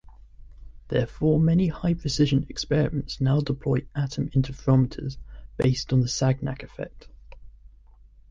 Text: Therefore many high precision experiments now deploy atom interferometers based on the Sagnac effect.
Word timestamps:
Therefore 0.87 1.39
many 1.39 1.67
high 1.67 1.93
precision 1.93 2.47
experiments 2.49 3.21
now 3.21 3.39
deploy 3.39 3.85
atom 3.93 4.31
interferometers 4.31 5.17
based 5.57 5.93
on 5.93 5.99
the 5.99 6.07
Sagnac 6.07 6.63
effect. 6.63 7.07